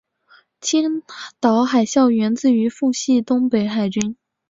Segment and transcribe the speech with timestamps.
[0.59, 1.03] 青
[1.39, 4.17] 岛海校源自于奉系东北海军。